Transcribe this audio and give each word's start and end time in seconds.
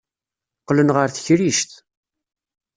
Qqlen 0.61 0.89
ɣer 0.95 1.07
tekrict. 1.09 1.71